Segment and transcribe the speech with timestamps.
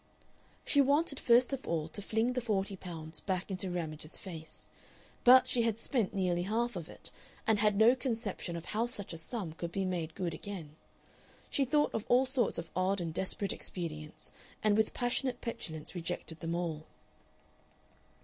[0.65, 4.67] She wanted first of all to fling the forty pounds back into Ramage's face.
[5.23, 7.11] But she had spent nearly half of it,
[7.45, 10.75] and had no conception of how such a sum could be made good again.
[11.51, 14.31] She thought of all sorts of odd and desperate expedients,
[14.63, 16.87] and with passionate petulance rejected them all.